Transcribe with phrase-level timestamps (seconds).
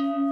[0.00, 0.29] thank you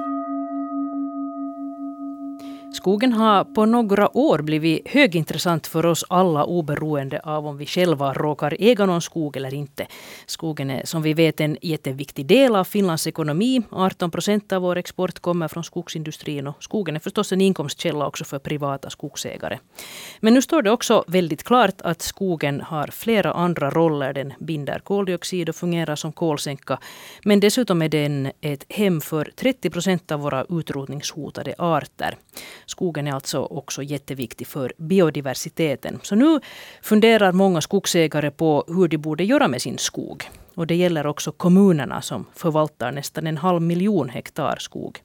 [2.79, 8.13] Skogen har på några år blivit högintressant för oss alla oberoende av om vi själva
[8.13, 9.87] råkar äga någon skog eller inte.
[10.27, 13.63] Skogen är som vi vet en jätteviktig del av Finlands ekonomi.
[13.71, 18.25] 18 procent av vår export kommer från skogsindustrin och skogen är förstås en inkomstkälla också
[18.25, 19.59] för privata skogsägare.
[20.21, 24.13] Men nu står det också väldigt klart att skogen har flera andra roller.
[24.13, 26.79] Den binder koldioxid och fungerar som kolsänka.
[27.25, 32.17] Men dessutom är den ett hem för 30 procent av våra utrotningshotade arter.
[32.79, 35.99] Skogen är alltså också jätteviktig för biodiversiteten.
[36.03, 36.41] Så nu
[36.83, 40.31] funderar många skogsägare på hur de borde göra med sin skog.
[40.55, 44.99] Och det gäller också kommunerna som förvaltar nästan en halv miljon hektar skog.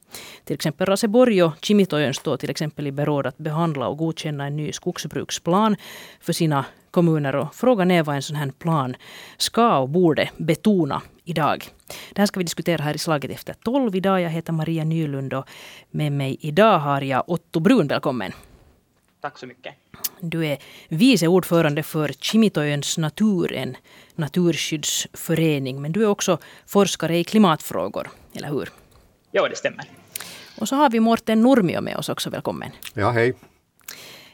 [0.43, 4.55] Till exempel Raseborg och Kimitoön står till exempel i beråd att behandla och godkänna en
[4.55, 5.75] ny skogsbruksplan
[6.21, 7.35] för sina kommuner.
[7.35, 8.95] Och frågan är vad en sån här plan
[9.37, 11.69] ska och borde betona idag.
[12.13, 14.21] Det här ska vi diskutera här i Slaget efter tolv idag.
[14.21, 15.49] Jag heter Maria Nylund och
[15.91, 17.87] med mig idag har jag Otto Brun.
[17.87, 18.31] Välkommen.
[19.21, 19.73] Tack så mycket.
[20.19, 23.77] Du är vice ordförande för Kimitoöns natur, en
[24.15, 25.81] naturskyddsförening.
[25.81, 28.69] Men du är också forskare i klimatfrågor, eller hur?
[29.31, 29.85] Ja, det stämmer.
[30.59, 32.29] Och så har vi Morten Nurmio med oss också.
[32.29, 32.71] Välkommen.
[32.93, 33.33] Ja, hej.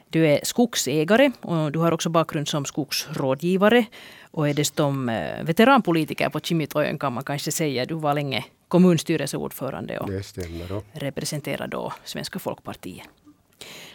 [0.09, 3.85] Du är skogsägare och du har också bakgrund som skogsrådgivare
[4.31, 7.85] och är dessutom eh, veteranpolitiker på Kimitoön kan man kanske säga.
[7.85, 10.09] Du var länge kommunstyrelseordförande och
[10.93, 13.07] representerar då Svenska folkpartiet.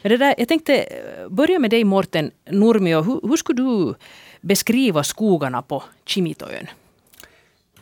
[0.02, 3.02] Det där, jag tänkte eh, börja med dig Morten Nurmio.
[3.02, 3.94] Hur, hur skulle du
[4.40, 6.66] beskriva skogarna på Kimitoön?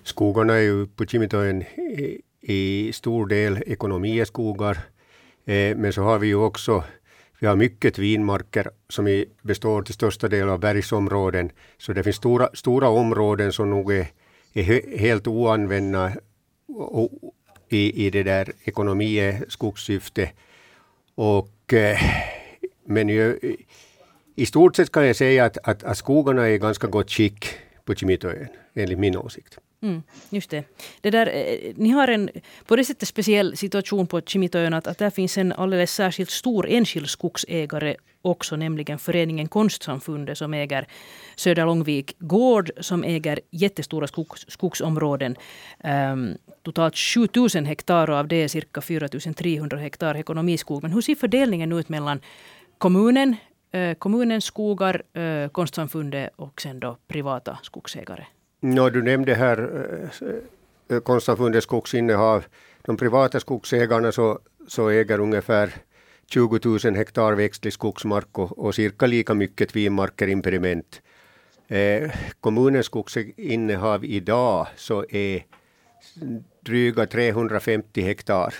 [0.04, 4.78] Skogarna är ju på Kimitoön i, i stor del ekonomiskogar.
[5.44, 6.84] Eh, men så har vi ju också
[7.42, 11.50] vi har mycket vinmarker som består till största del av bergsområden.
[11.78, 14.06] Så det finns stora, stora områden som nog är,
[14.52, 16.12] är helt oanvända
[17.68, 20.30] i, i det där ekonomi skogssyfte.
[21.14, 21.98] Och, eh,
[22.86, 23.56] men ju,
[24.36, 27.46] i stort sett kan jag säga att, att, att skogarna är i ganska gott skick
[27.84, 29.58] på Kimitoön, enligt min åsikt.
[29.82, 30.64] Mm, just det.
[31.00, 32.30] det där, eh, ni har en
[32.66, 36.68] på det sättet speciell situation på Kimitoön att, att där finns en alldeles särskilt stor
[36.68, 40.86] enskild skogsägare också, nämligen föreningen Konstsamfundet som äger
[41.36, 45.36] Södra Långvik gård som äger jättestora skogs, skogsområden.
[45.84, 50.82] Um, totalt 7000 hektar och av det är cirka 4300 hektar ekonomiskog.
[50.82, 52.20] Men hur ser fördelningen ut mellan
[52.78, 53.36] kommunen,
[53.72, 58.24] eh, kommunens skogar, eh, Konstsamfundet och sen då privata skogsägare?
[58.64, 59.58] Ja, du nämnde här
[60.88, 62.44] äh, Konstsamfundets skogsinnehav.
[62.82, 65.74] De privata skogsägarna så, så äger ungefär
[66.26, 71.02] 20 000 hektar växtlig skogsmark och, och cirka lika mycket vinmarker impediment.
[71.68, 75.44] Eh, kommunens skogsinnehav idag så är
[76.60, 78.54] dryga 350 hektar.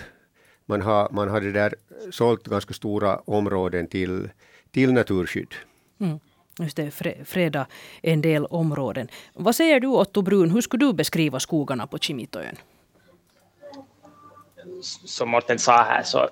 [0.65, 1.75] Man har, man har det där
[2.11, 4.29] sålt ganska stora områden till,
[4.71, 5.53] till naturskydd.
[5.99, 6.19] Mm
[6.59, 6.91] just det,
[7.25, 7.67] freda
[8.01, 9.07] en del områden.
[9.33, 12.55] Vad säger du Otto Brun, hur skulle du beskriva skogarna på Kimitoön?
[14.81, 16.29] Som Morten sa här så,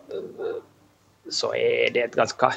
[1.29, 2.53] så är det ett ganska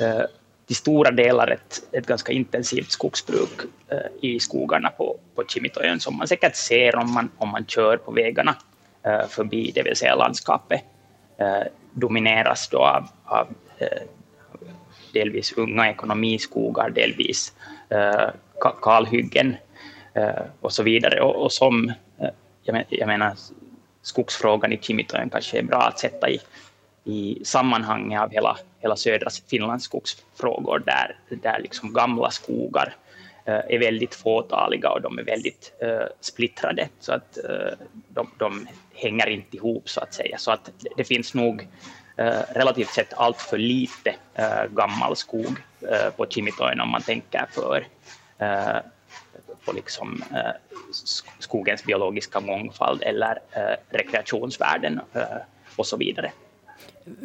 [0.00, 0.22] eh,
[0.66, 6.16] till stora delar ett, ett ganska intensivt skogsbruk eh, i skogarna på, på Kimitoön som
[6.16, 8.56] man säkert ser om man, om man kör på vägarna
[9.02, 10.84] eh, förbi, det vill säga landskapet
[11.92, 13.48] domineras då av, av
[15.12, 17.52] delvis unga ekonomiskogar, delvis
[17.90, 18.28] eh,
[18.82, 19.56] kalhyggen
[20.14, 21.20] eh, och så vidare.
[21.20, 21.88] Och, och som,
[22.18, 22.30] eh,
[22.62, 23.34] jag, men, jag menar,
[24.02, 26.40] skogsfrågan i Kimitoen kanske är bra att sätta i,
[27.04, 32.94] i sammanhanget av hela, hela södra Finlands skogsfrågor, där, där liksom gamla skogar
[33.44, 38.68] eh, är väldigt fåtaliga och de är väldigt uh, splittrade, så att uh, de, de,
[38.94, 40.38] hänger inte ihop, så att säga.
[40.38, 41.97] Så att det, det finns nog Eh,
[42.54, 47.86] relativt sett allt för lite eh, gammal skog eh, på Kimitoön om man tänker för
[49.64, 50.24] på liksom,
[51.38, 53.38] skogens biologiska mångfald eller
[53.90, 55.00] rekreationsvärden
[55.76, 56.32] och så vidare.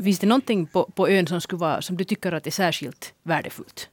[0.04, 3.13] Finns det någonting på, på ön som, skulle vara, som du tycker att är särskilt
[3.24, 3.89] värdefullt?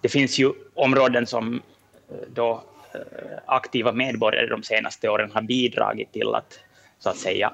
[0.00, 1.62] Det finns ju områden som
[2.28, 2.62] då
[3.46, 6.58] aktiva medborgare de senaste åren har bidragit till att
[6.98, 7.52] så att säga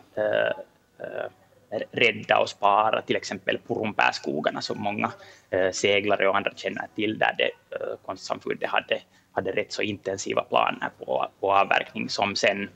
[1.93, 5.13] rädda och spara till exempel Purunpääskogarna som många
[5.51, 9.01] eh, seglare och andra känner till där det eh, konstsamfundet hade,
[9.33, 12.69] hade rätt så intensiva planer på, på avverkning som sen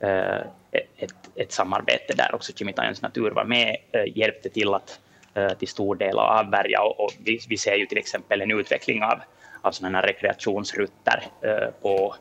[0.00, 0.40] eh,
[0.96, 3.76] ett, ett samarbete där också Kimitajens natur var med
[4.14, 5.00] hjälpte till att
[5.58, 6.82] till stor del avvärja.
[6.82, 9.20] Och, och vi, vi, ser ju till exempel en utveckling av,
[9.62, 11.24] av sådana rekreationsrutter
[11.82, 12.14] på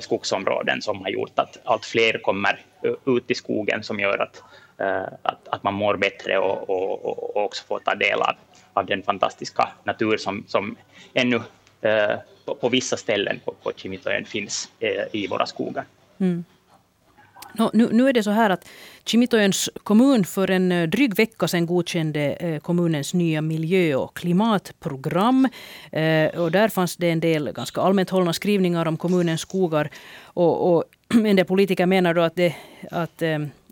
[0.00, 2.60] skogsområden som har gjort att allt fler kommer
[3.06, 4.42] ut i skogen som gör att,
[4.80, 8.34] Eh, att, att man mår bättre och, och, och också får ta del av,
[8.72, 10.76] av den fantastiska natur som, som
[11.14, 11.36] ännu
[11.80, 15.84] eh, på, på vissa ställen på, på Kimitoön finns eh, i våra skogar.
[16.18, 16.44] Mm.
[17.54, 18.68] No, nu, nu är det så här att
[19.04, 25.48] Kimitoöns kommun för en dryg vecka sedan godkände kommunens nya miljö och klimatprogram.
[25.92, 29.90] Eh, och där fanns det en del ganska allmänt hållna skrivningar om kommunens skogar.
[30.24, 30.84] Och, och
[31.14, 32.54] en del politiker menar då att det,
[32.90, 33.22] att,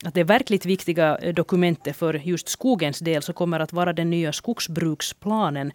[0.05, 4.11] att det verkligt viktiga eh, dokumentet för just skogens del så kommer att vara den
[4.11, 5.73] nya skogsbruksplanen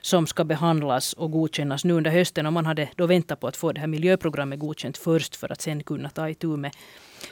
[0.00, 2.46] som ska behandlas och godkännas nu under hösten.
[2.46, 5.60] Och man hade då väntat på att få det här miljöprogrammet godkänt först för att
[5.60, 6.72] sen kunna ta itu med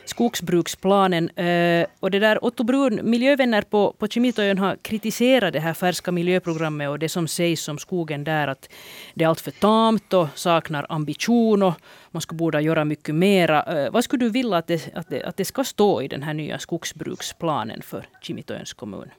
[0.05, 1.31] skogsbruksplanen.
[1.31, 6.13] Eh, och det där Otto Brun, miljövänner på, på Kimitoön har kritiserat det här färska
[6.13, 8.69] miljöprogrammet och det som sägs om skogen där att
[9.15, 11.75] det är alltför tamt och saknar ambition och
[12.15, 13.63] man skulle borde göra mycket mera.
[13.63, 16.23] Eh, vad skulle du vilja att det, att, det, att det ska stå i den
[16.23, 19.11] här nya skogsbruksplanen för Kimitoöns kommun?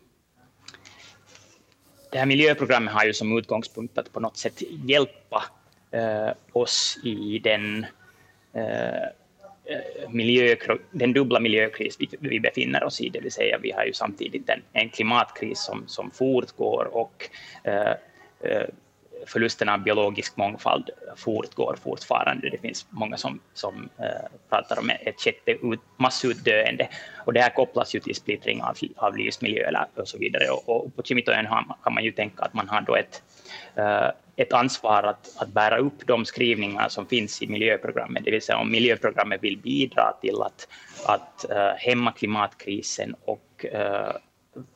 [2.11, 5.43] Det här miljöprogrammet har ju som utgångspunkt att på något sätt hjälpa
[5.91, 7.85] eh, oss i den
[8.53, 9.09] eh,
[10.09, 10.55] miljö,
[10.91, 14.49] den dubbla miljökris vi, vi befinner oss i, det vill säga vi har ju samtidigt
[14.49, 17.29] en, en klimatkris som, som fortgår och
[17.63, 17.91] eh,
[18.39, 18.67] eh
[19.25, 22.49] förlusten av biologisk mångfald fortgår fortfarande.
[22.49, 25.57] Det finns många som, som eh, pratar om ett sjätte
[25.97, 26.89] massutdöende
[27.25, 30.49] och det här kopplas ju till splittring av, av livsmiljöer och så vidare.
[30.49, 31.47] Och, och på Kimitoön
[31.83, 33.23] kan man ju tänka att man har då ett,
[33.75, 38.41] eh, ett ansvar att, att bära upp de skrivningar som finns i miljöprogrammet, det vill
[38.41, 40.67] säga om miljöprogrammet vill bidra till att,
[41.05, 44.11] att uh, hämma klimatkrisen och uh,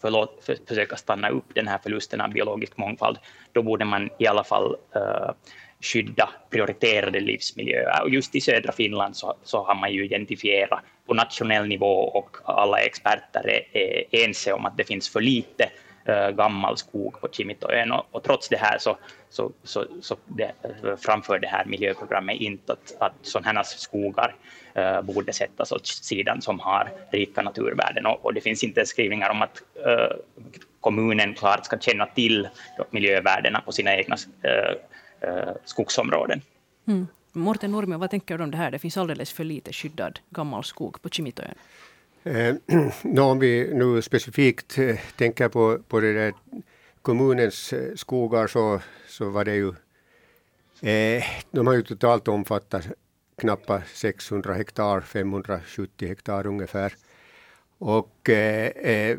[0.02, 3.18] förlåt, för, försöka stanna upp den här förlusten av biologisk mångfald,
[3.52, 5.32] då borde man i alla fall uh,
[5.82, 8.04] skydda prioriterade livsmiljöer.
[8.04, 12.38] Och just i södra Finland så, så har man ju identifierat på nationell nivå och
[12.44, 15.70] alla experter är, är ense om att det finns för lite
[16.10, 18.98] Eh, gammal skog på Kimitoön och, och trots det här så,
[19.30, 20.52] så, så, så det,
[20.98, 24.36] framför det här miljöprogrammet inte att, att sådana här skogar
[24.74, 29.30] äh, borde sättas åt sidan som har rika naturvärden och, och det finns inte skrivningar
[29.30, 30.18] om att äh,
[30.80, 32.48] kommunen klart ska känna till
[32.90, 34.18] miljövärdena på sina egna
[35.66, 36.42] skogsområden.
[36.88, 37.08] Mm.
[37.32, 38.72] Morten Nurmio, vad tänker du om det här?
[38.72, 41.56] Det finns alldeles för lite skyddad gammal skog på Kimitoön.
[42.24, 42.56] Eh,
[43.24, 46.34] om vi nu specifikt eh, tänker på, på det där
[47.02, 49.70] kommunens eh, skogar så, så var det ju
[50.82, 52.88] eh, de har ju totalt omfattat
[53.38, 56.94] knappt 600 hektar, 570 hektar ungefär.
[57.78, 59.18] Och eh, eh,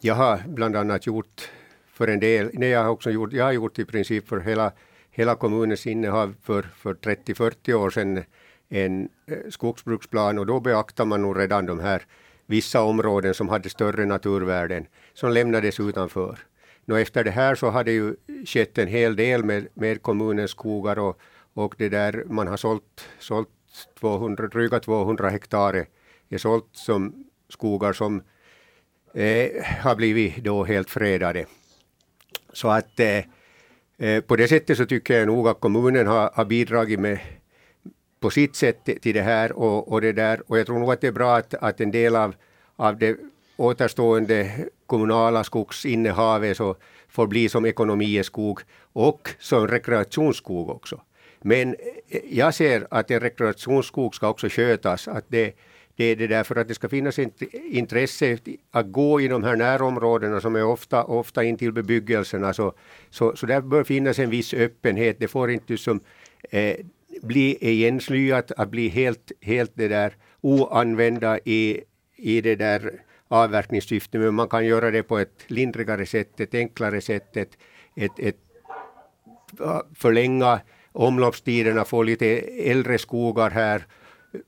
[0.00, 1.50] jag har bland annat gjort
[1.86, 4.72] för en del, nej jag har också gjort, jag har gjort i princip för hela,
[5.10, 8.24] hela kommunens innehav för, för 30-40 år sedan
[8.68, 12.02] en eh, skogsbruksplan och då beaktar man nog redan de här
[12.46, 16.38] vissa områden som hade större naturvärden som lämnades utanför.
[16.84, 18.14] Nå, efter det här så har det ju
[18.46, 21.20] skett en hel del med, med kommunens skogar och,
[21.54, 23.48] och det där man har sålt, sålt
[24.00, 25.86] 200, dryga 200 hektar
[26.28, 28.22] är sålt som skogar som
[29.14, 31.46] eh, har blivit då helt fredade.
[32.52, 33.24] Så att eh,
[33.98, 37.18] eh på det sättet så tycker jag nog att kommunen har, har bidragit med
[38.20, 40.42] på sitt sätt till det här och, och det där.
[40.46, 42.34] Och jag tror nog att det är bra att, att en del av,
[42.76, 43.16] av det
[43.56, 44.50] återstående
[44.86, 46.76] kommunala skogsinnehavet så
[47.08, 48.60] får bli som ekonomieskog
[48.92, 51.00] och som rekreationsskog också.
[51.42, 51.76] Men
[52.30, 55.08] jag ser att en rekreationsskog ska också skötas.
[55.08, 55.56] Att det,
[55.96, 58.38] det är det därför att det ska finnas ett intresse
[58.70, 62.52] att gå i de här närområdena som är ofta, ofta intill bebyggelserna.
[62.52, 62.72] Så,
[63.10, 65.16] så, så där bör finnas en viss öppenhet.
[65.18, 66.00] Det får inte som
[66.50, 66.76] eh,
[67.22, 71.80] bli igenslyat, att bli helt, helt det där oanvända i,
[72.16, 77.00] i det där avverkningssyfte, men man kan göra det på ett lindrigare sätt, ett enklare
[77.00, 77.58] sätt, ett,
[77.96, 78.36] ett, ett
[79.94, 80.60] förlänga
[80.92, 82.26] omloppstiderna, få lite
[82.70, 83.86] äldre skogar här,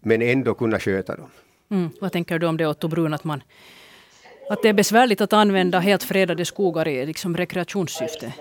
[0.00, 1.30] men ändå kunna sköta dem.
[1.70, 1.90] Mm.
[2.00, 3.42] Vad tänker du om det Otto Brun, att, man,
[4.50, 8.32] att det är besvärligt att använda helt fredade skogar i liksom rekreationssyfte?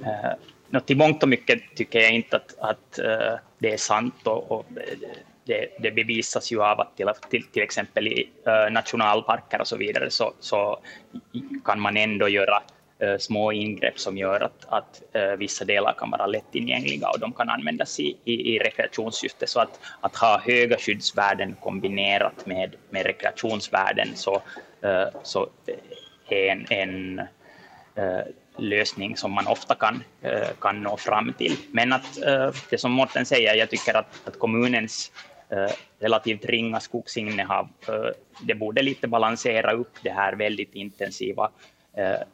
[0.00, 0.34] Uh
[0.70, 4.52] no, till mångt och mycket tycker jag inte att, att uh, det är sant och,
[4.52, 4.66] och
[5.44, 9.76] det, det, bevisas ju av att till, till, till exempel i uh, nationalparker och så
[9.76, 10.78] vidare så, så
[11.64, 12.62] kan man ändå göra
[13.02, 15.02] uh, små ingrepp som gör att, att
[15.38, 19.46] vissa delar kan vara lättillgängliga och de kan användas i, i, i rekreationssyfte.
[19.46, 24.42] Så att, att ha höga skyddsvärden kombinerat med, med rekreationsvärden så,
[25.22, 25.48] så
[26.28, 27.20] är en, en
[28.58, 31.56] lösning som man ofta kan, eh, kan nå fram till.
[31.70, 35.12] Men att eh, det som Morten säger, jag tycker att, att kommunens
[35.48, 37.68] eh, relativt ringa skogsinnehav,
[38.42, 41.50] det borde lite balansera upp det här väldigt intensiva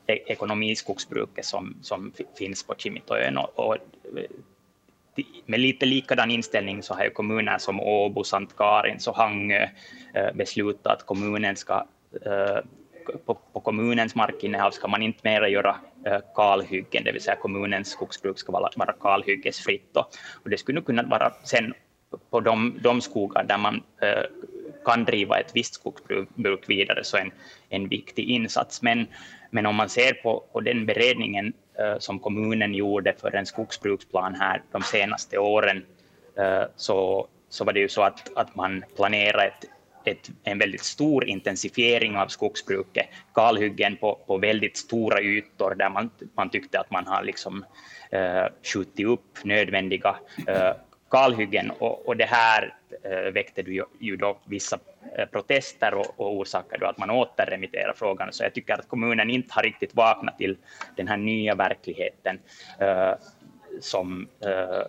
[0.06, 3.38] e-, ekonomiskogsbruket som, som finns på Kimitoön.
[3.38, 3.76] Och, och
[5.46, 9.68] med lite likadan inställning så har ju kommuner som Åbo, Sankt Karins och Hangö
[10.34, 11.84] beslutat att kommunen ska
[13.26, 15.76] på, på kommunens markinnehav ska man inte mer göra
[16.06, 19.96] Eh, kalhyggen, det vill säga kommunens skogsbruk ska vara, vara kalhyggesfritt.
[20.42, 21.74] Och, det skulle kunna vara sen
[22.30, 24.24] på de, de skogar där man eh,
[24.84, 27.30] kan driva ett visst skogsbruk vidare så en,
[27.68, 28.82] en viktig insats.
[28.82, 29.06] Men,
[29.50, 34.34] men om man ser på, på den beredningen eh, som kommunen gjorde för en skogsbruksplan
[34.34, 35.84] här de senaste åren
[36.76, 39.64] så, så var det ju så att, att man planerade ett,
[40.04, 46.10] ett, en väldigt stor intensifiering av skogsbruket, kalhyggen på, på väldigt stora ytor där man,
[46.34, 47.64] man tyckte att man har liksom,
[48.10, 50.72] eh, skjutit upp nödvändiga eh,
[51.10, 54.78] kalhyggen och, och det här eh, väckte ju, ju då vissa
[55.18, 58.32] eh, protester och, och orsakade att man återremitterar frågan.
[58.32, 60.56] Så jag tycker att kommunen inte har riktigt vaknat till
[60.96, 62.38] den här nya verkligheten
[62.80, 63.12] eh,
[63.80, 64.86] som eh,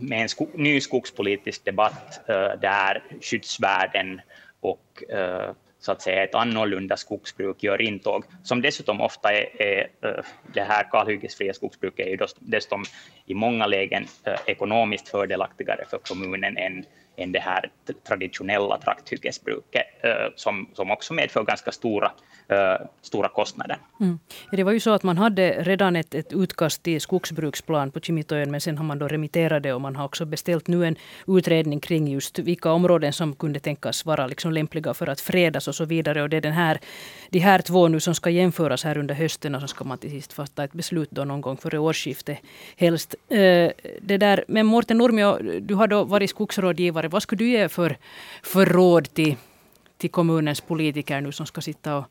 [0.00, 4.20] med en sko ny skogspolitisk debatt eh, där skyddsvärden
[4.60, 9.90] och eh, så att säga ett annorlunda skogsbruk gör intåg, som dessutom ofta är, är
[10.02, 12.84] eh, det här kalhyggesfria skogsbruket är ju dessutom
[13.26, 14.06] i många lägen
[14.46, 16.84] ekonomiskt fördelaktigare för kommunen än,
[17.18, 17.70] än det här
[18.08, 22.12] traditionella trakthyggesbruket eh, som, som också medför ganska stora
[22.48, 23.76] eh, stora kostnader.
[24.00, 24.18] Mm.
[24.50, 28.50] Det var ju så att man hade redan ett, ett utkast till skogsbruksplan på Kimitoön
[28.50, 30.96] men sen har man då remitterat det och man har också beställt nu en
[31.26, 35.74] utredning kring just vilka områden som kunde tänkas vara liksom lämpliga för att fredas och
[35.74, 36.22] så vidare.
[36.22, 36.78] Och det är den här,
[37.30, 40.10] de här två nu som ska jämföras här under hösten och så ska man till
[40.10, 42.38] sist fatta ett beslut då någon gång före årsskiftet
[42.76, 43.14] helst.
[43.28, 43.70] Eh,
[44.00, 47.07] det där, men Mårten Nurmio, du har då varit skogsrådgivare.
[47.08, 47.96] Vad skulle du ge för,
[48.42, 49.36] för råd till
[49.98, 52.04] till kommunens politiker nu som ska sitta och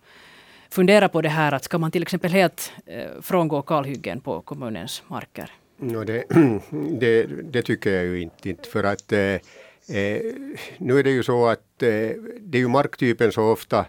[0.69, 5.03] fundera på det här att ska man till exempel helt eh, frångå kalhyggen på kommunens
[5.07, 5.51] marker?
[5.77, 6.23] No, det,
[6.99, 10.21] det, det, tycker jag ju inte, för att eh, eh,
[10.77, 11.89] nu är det ju så att eh,
[12.39, 13.85] det är ju marktypen så ofta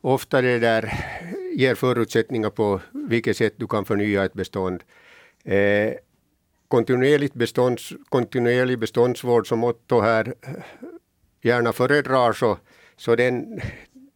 [0.00, 0.92] ofta det där
[1.56, 4.82] ger förutsättningar på vilket sätt du kan förnya ett bestånd.
[5.44, 5.92] Eh,
[6.68, 10.34] kontinuerligt bestånds, kontinuerlig beståndsvård som Otto här
[11.42, 12.58] gärna föredrar så,
[12.96, 13.60] så den,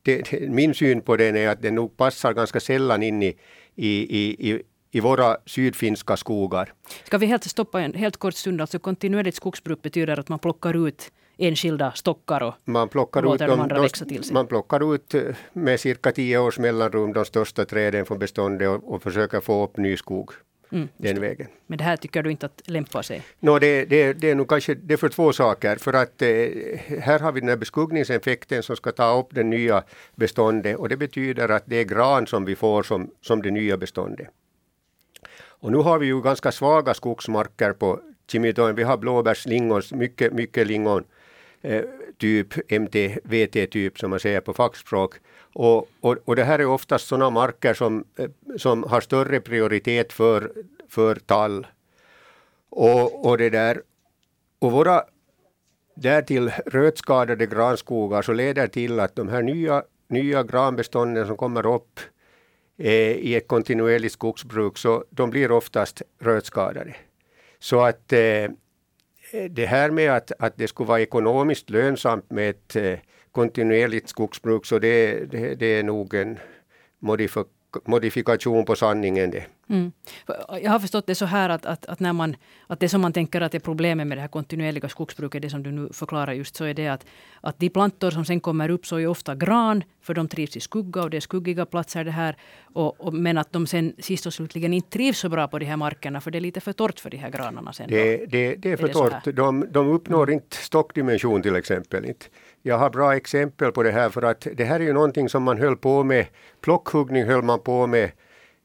[0.03, 3.37] det, min syn på den är att den nog passar ganska sällan in i,
[3.75, 6.73] i, i, i våra sydfinska skogar.
[7.05, 8.61] Ska vi helt stoppa en helt kort stund?
[8.61, 13.51] Alltså kontinuerligt skogsbruk betyder att man plockar ut enskilda stockar och man plockar låter ut
[13.51, 14.35] de, andra växa till sig?
[14.35, 18.95] Man plockar ut eh, med cirka tio års mellanrum de största träden från beståndet och,
[18.95, 20.31] och försöker få upp ny skog
[20.73, 21.47] mm, den vägen.
[21.67, 23.23] Men det här tycker du inte att lämpar sig?
[23.41, 25.77] No, det, det, det är nog kanske det för två saker.
[25.77, 26.29] För att eh,
[27.01, 30.97] här har vi den här beskuggningseffekten som ska ta upp det nya beståndet och det
[30.97, 34.29] betyder att det är gran som vi får som, som det nya beståndet.
[35.63, 38.75] Och nu har vi ju ganska svaga skogsmarker på Kimitoin.
[38.75, 41.05] Vi har blåbärs, lingon, mycket, mycket lingon.
[41.63, 41.83] Eh,
[42.19, 45.15] typ MTVT-typ som man säger på fackspråk.
[45.53, 50.13] Och, och, och det här är oftast sådana marker som, eh, som har större prioritet
[50.13, 50.53] för,
[50.89, 51.67] för tall.
[52.71, 53.83] Och, och det där,
[54.59, 55.05] och våra
[55.95, 62.01] därtill rötskadade granskogar så leder till att de här nya, nya granbestånden som kommer upp
[62.79, 66.97] eh, i ett kontinuerligt skogsbruk, så de blir oftast rötskadade.
[67.59, 68.49] Så att eh,
[69.33, 72.99] Eh, det här med att, att det skulle vara ekonomiskt lönsamt med ett eh,
[73.33, 76.39] kontinuerligt skogsbruk, så det, det, det är nog en
[77.85, 79.45] modifikation på sanningen det.
[79.73, 79.93] Mm.
[80.63, 82.37] Jag har förstått det så här att, att, att, när man,
[82.67, 85.63] att det som man tänker att är problemet med det här kontinuerliga skogsbruket, det som
[85.63, 87.07] du nu förklarar just, så är det att,
[87.41, 90.61] att de plantor som sen kommer upp så är ofta gran, för de trivs i
[90.61, 92.37] skugga och det är skuggiga platser det här.
[92.73, 95.65] Och, och, men att de sen sist och slutligen inte trivs så bra på de
[95.65, 97.73] här markerna, för det är lite för torrt för de här granarna.
[97.73, 99.37] Sen det, det, det är för är torrt.
[99.37, 100.35] De, de uppnår mm.
[100.35, 102.05] inte stockdimension till exempel.
[102.05, 102.27] Inte.
[102.63, 105.43] Jag har bra exempel på det här för att det här är ju någonting som
[105.43, 106.27] man höll på med.
[106.61, 108.11] Plockhuggning höll man på med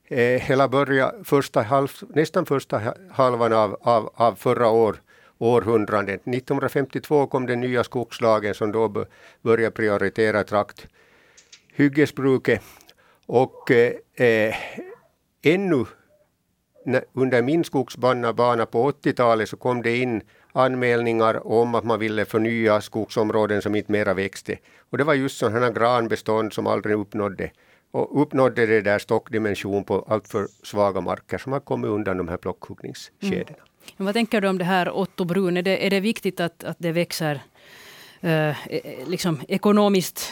[0.07, 5.01] eh, hela början, första halv, nästan första halvan av, av, av förra år,
[5.37, 6.27] århundradet.
[6.27, 9.05] 1952 kom den nya skogslagen som då
[9.41, 12.61] började prioritera trakthyggesbruket.
[13.25, 14.55] Och eh, eh,
[15.41, 15.85] ännu
[17.13, 20.21] under min skogsbana på 80-talet så kom det in
[20.51, 24.57] anmälningar om att man ville förnya skogsområden som inte mera växte.
[24.89, 27.51] Och det var just sådana granbestånd som aldrig uppnådde
[27.91, 32.37] och uppnådde det där stockdimension på alltför svaga marker som har kommit undan de här
[32.37, 33.45] plockhuggningskedjorna.
[33.97, 34.05] Mm.
[34.05, 35.57] vad tänker du om det här Otto Brun?
[35.57, 37.41] Är det, är det viktigt att, att det växer
[38.21, 38.55] eh,
[39.07, 40.31] liksom ekonomiskt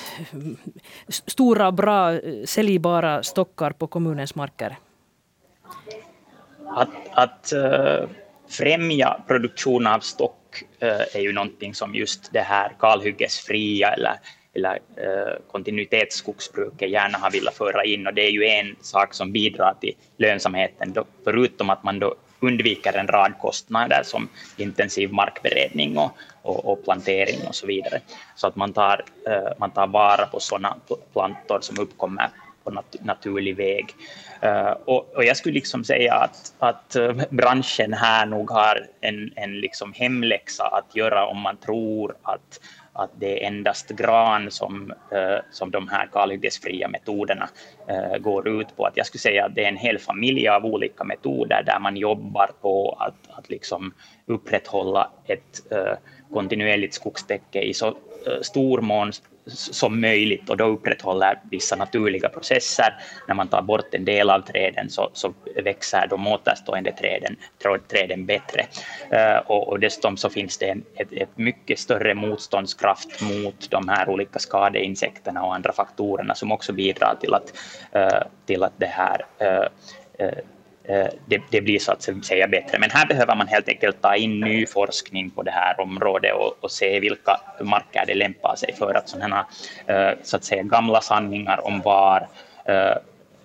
[1.08, 4.76] stora, bra, säljbara stockar på kommunens marker?
[6.68, 8.10] Att, att uh,
[8.50, 14.20] främja produktion av stock uh, är ju någonting som just det här kalhyggesfria eller
[14.56, 19.32] eller eh, kontinuitetsskogsbruket gärna har velat föra in och det är ju en sak som
[19.32, 25.98] bidrar till lönsamheten, då, förutom att man då undviker en rad kostnader som intensiv markberedning
[25.98, 28.00] och, och, och plantering och så vidare.
[28.36, 30.78] Så att man tar, eh, man tar vara på sådana
[31.14, 32.30] plantor som uppkommer
[32.66, 33.96] på nat naturlig väg.
[34.44, 39.32] Uh, och, och, jag skulle liksom säga att, att eh, branschen här nog har en,
[39.36, 42.60] en liksom hemläxa att göra om man tror att,
[42.96, 47.50] att det är endast gran som, eh, som de här kalhyggesfria metoderna
[47.88, 48.86] eh, går ut på.
[48.86, 51.98] Att jag skulle säga att det är en hel familj av olika metoder där man
[51.98, 53.94] jobbar på att, att liksom
[54.26, 55.94] upprätthålla ett eh,
[56.34, 57.98] kontinuerligt skogstäcke i så
[58.42, 59.12] stor mån
[59.48, 62.96] som möjligt och då upprätthåller vissa naturliga processer.
[63.28, 65.34] När man tar bort en del av träden så, så
[65.64, 67.36] växer de återstående träden,
[67.88, 68.66] träden bättre.
[69.10, 73.90] Eh, och, och dessutom så finns det en, ett, ett, mycket större motståndskraft mot de
[73.90, 77.54] här olika skadeinsekterna och andra faktorerna som också bidrar till att,
[77.92, 79.66] eh, till att det här eh,
[80.88, 82.80] Eh, det, det, blir så att säga bättre.
[82.80, 86.58] Men här behöver man helt enkelt ta in ny forskning på det här området och,
[86.64, 89.46] och se vilka marker det lämpar sig för att sådana
[89.88, 92.28] här så att säga gamla sanningar om var
[92.66, 92.98] eh,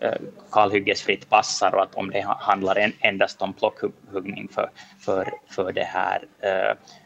[0.03, 0.13] Eh,
[0.53, 6.25] kalhyggesfritt passar och att om det handlar endast om plockhuggning för, för, för det här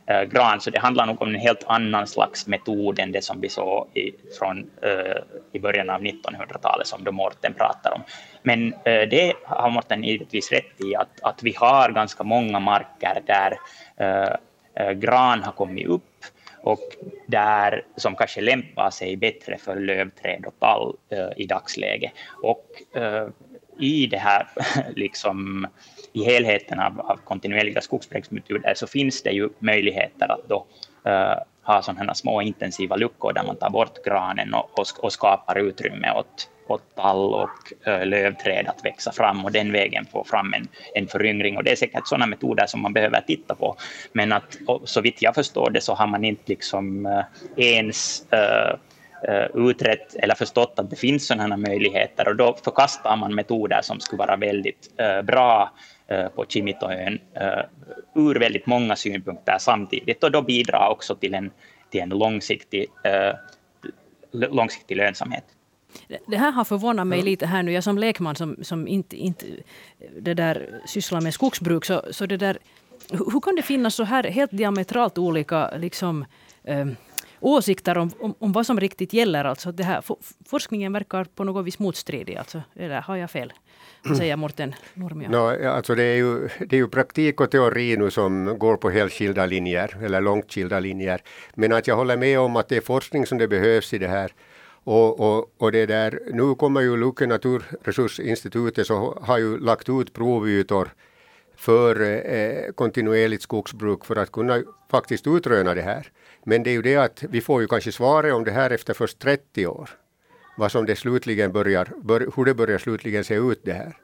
[0.06, 3.40] äh, gran, så det handlar nog om en helt annan slags metod än det som
[3.40, 5.16] vi såg i, från, äh,
[5.52, 8.02] i början av 1900-talet som då Morten pratar om.
[8.42, 13.22] Men äh, det har Morten givetvis rätt i att, att vi har ganska många marker
[13.26, 13.58] där
[14.94, 16.13] gran har kommit upp
[16.64, 22.12] och där som kanske lämpar sig bättre för lövträd och tall eh, i dagsläget.
[22.42, 23.28] Och eh,
[23.78, 24.48] i det här,
[24.96, 25.66] liksom
[26.12, 30.66] i helheten av, av kontinuerliga skogsbruksmetoder så finns det ju möjligheter att då
[31.04, 35.58] eh, ha sådana små intensiva luckor där man tar bort granen och, och, och skapar
[35.58, 40.54] utrymme åt, åt tall och eh, lövträd att växa fram och den vägen få fram
[40.54, 41.56] en, en föryngring.
[41.56, 43.76] Och det är säkert sådana metoder som man behöver titta på.
[44.12, 47.24] Men att, så vitt jag förstår det så har man inte liksom eh,
[47.56, 48.76] ens uh,
[49.54, 54.18] utrett eller förstått att det finns sådana möjligheter och då förkastar man metoder som skulle
[54.18, 54.88] vara väldigt
[55.24, 55.72] bra
[56.34, 57.18] på Kimitoön
[58.14, 61.50] ur väldigt många synpunkter samtidigt och då bidrar också till en,
[61.90, 62.86] till en långsiktig,
[64.32, 65.44] långsiktig lönsamhet.
[66.26, 67.72] Det här har förvånat mig lite här nu.
[67.72, 69.46] Jag som lekman som, som inte, inte
[70.20, 72.58] det där sysslar med skogsbruk, så, så det där,
[73.10, 76.24] hur kan det finnas så här helt diametralt olika liksom,
[76.64, 76.86] eh,
[77.40, 79.44] åsikter om, om, om, vad som riktigt gäller?
[79.44, 80.02] Alltså det här,
[80.48, 82.36] forskningen verkar på något vis motstridig.
[82.36, 83.52] Alltså, eller har jag fel?
[84.04, 85.28] Vad säger Morten Nurmio?
[85.28, 88.90] No, alltså det, är ju, det är ju praktik och teori nu som går på
[88.90, 91.22] helt skilda linjer, eller långt skilda linjer.
[91.54, 94.08] Men att jag håller med om att det är forskning som det behövs i det
[94.08, 94.32] här.
[94.84, 100.12] Och, och, och det där, nu kommer ju Luke naturresursinstitutet så har ju lagt ut
[100.12, 100.88] provytor
[101.56, 106.10] för eh, kontinuerligt skogsbruk för att kunna faktiskt utröna det här.
[106.44, 108.94] Men det är ju det att vi får ju kanske svaret om det här efter
[108.94, 109.90] först 30 år.
[110.56, 113.96] Vad som det slutligen börjar, bör, hur det börjar slutligen se ut det här.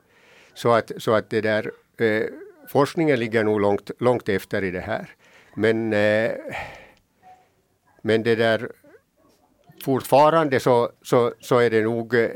[0.54, 2.24] Så att, så att det där, eh,
[2.68, 5.10] forskningen ligger nog långt, långt efter i det här.
[5.54, 6.30] Men, eh,
[8.02, 8.70] men det där
[9.84, 12.28] fortfarande så, så, så är det nog eh,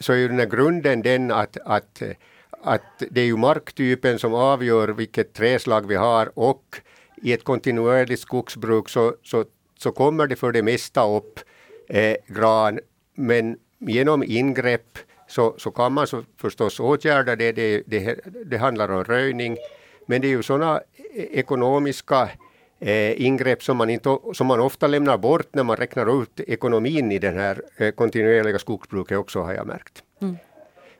[0.00, 2.02] så är ju den här grunden den att, att,
[2.62, 6.76] att det är ju marktypen som avgör vilket träslag vi har och
[7.22, 9.44] i ett kontinuerligt skogsbruk så, så,
[9.78, 11.40] så kommer det för det mesta upp
[11.88, 12.80] eh, gran,
[13.14, 17.52] men genom ingrepp så, så kan man så förstås åtgärda det.
[17.52, 18.20] Det, det.
[18.44, 19.56] det handlar om röjning,
[20.06, 20.80] men det är ju sådana
[21.14, 22.30] eh, ekonomiska
[22.82, 27.12] eh, ingrepp som man, inte, som man ofta lämnar bort när man räknar ut ekonomin
[27.12, 30.02] i den här eh, kontinuerliga skogsbruket också har jag märkt.
[30.22, 30.36] Mm.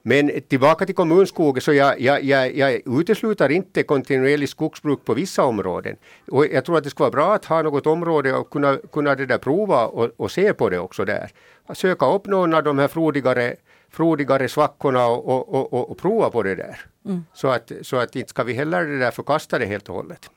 [0.02, 5.44] Men tillbaka till kommunskogen, så jag, jag, jag, jag utesluter inte kontinuerligt skogsbruk på vissa
[5.44, 5.96] områden.
[6.30, 9.14] Och jag tror att det skulle vara bra att ha något område och kunna, kunna
[9.14, 11.30] det där prova och, och se på det också där.
[11.74, 13.56] Söka upp någon av de här frodigare,
[13.90, 16.80] frodigare svackorna och, och, och, och prova på det där.
[17.04, 17.24] Mm.
[17.34, 20.30] Så, att, så att inte ska vi heller det där förkasta det helt och hållet.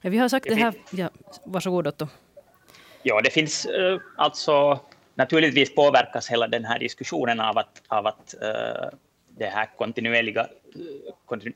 [0.00, 0.74] Vi har sagt det, det här...
[0.90, 1.10] Ja,
[1.44, 2.08] varsågod Otto.
[3.02, 4.80] Ja, det finns uh, alltså
[5.14, 8.34] naturligtvis påverkas hela den här diskussionen av att, av att
[9.38, 10.46] det här kontinuerliga,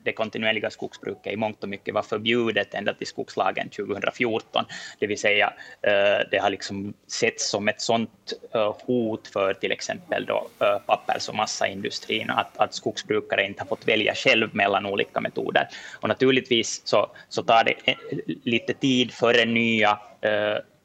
[0.03, 4.65] det kontinuerliga skogsbruket i mångt och mycket var förbjudet ända till skogslagen 2014.
[4.99, 9.71] Det vill säga, eh, det har liksom setts som ett sådant eh, hot för till
[9.71, 14.85] exempel då eh, pappers och massaindustrin att, att skogsbrukare inte har fått välja själv mellan
[14.85, 15.67] olika metoder.
[15.99, 17.95] Och naturligtvis så, så tar det
[18.43, 19.99] lite tid före nya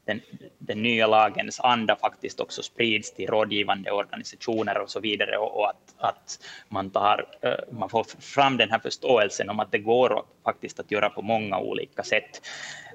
[0.07, 0.21] den,
[0.57, 5.69] den nya lagens anda faktiskt också sprids till rådgivande organisationer och så vidare och, och
[5.69, 6.39] att, att
[6.69, 10.91] man, tar, eh, man får fram den här förståelsen om att det går faktiskt att
[10.91, 12.41] göra på många olika sätt.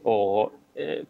[0.02, 1.04] Och, eh,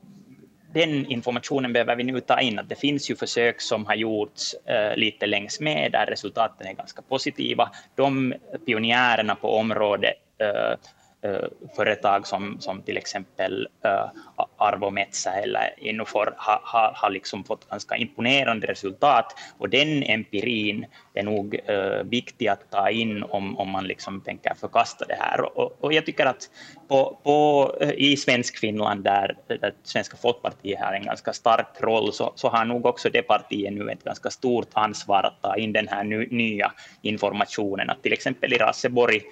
[0.74, 4.54] den informationen behöver vi nu ta in, att det finns ju försök som har gjorts
[4.54, 7.70] eh, lite längs med, där resultaten är ganska positiva.
[7.94, 8.34] De
[8.66, 10.74] pionjärerna på området Eh,
[11.24, 17.08] Eh, företag som, som till exempel eh, uh, Arvo Metsä eller Innofor har ha, ha
[17.08, 23.22] liksom fått ganska imponerande resultat och den empirin är nog uh, viktig att ta in
[23.22, 25.58] om, om man liksom tänker förkasta det här.
[25.58, 26.50] Och, och jag tycker att
[26.88, 32.32] på, på, i svensk Finland där, där Svenska folkpartiet har en ganska stark roll så,
[32.34, 35.88] så har nog också det partiet nu ett ganska stort ansvar att ta in den
[35.88, 37.90] här nu, nya informationen.
[37.90, 39.22] Att till exempel i Raseborg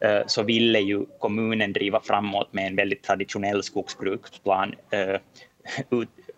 [0.00, 5.20] Eh, så ville ju kommunen driva framåt med en väldigt traditionell skogsbruksplan eh,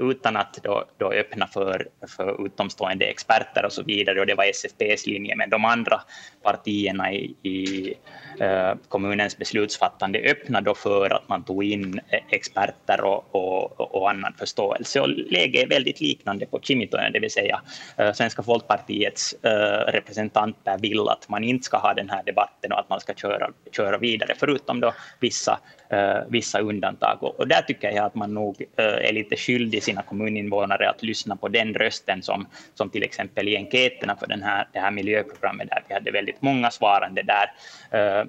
[0.00, 4.20] utan att då, då öppna för, för utomstående experter och så vidare.
[4.20, 6.00] Och det var SFPs linje, men de andra
[6.42, 7.94] partierna i, i
[8.40, 14.10] eh, kommunens beslutsfattande öppnade då för att man tog in eh, experter och, och, och
[14.10, 15.00] annan förståelse.
[15.00, 17.60] Och läget är väldigt liknande på Kimitoön, det vill säga
[17.96, 22.78] eh, Svenska folkpartiets eh, representanter vill att man inte ska ha den här debatten och
[22.78, 25.58] att man ska köra, köra vidare, förutom då vissa
[25.90, 27.18] eh, vissa undantag.
[27.20, 31.02] Och, och, där tycker jag att man nog eh, är lite skyldig sina kommuninvånare att
[31.02, 34.90] lyssna på den rösten som, som till exempel i enkäterna för den här, det här
[34.90, 37.50] miljöprogrammet där vi hade väldigt många svarande där
[37.94, 38.24] uh,